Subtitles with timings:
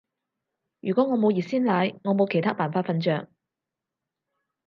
[0.79, 3.29] 如果我冇熱鮮奶，我冇其他辦法瞓着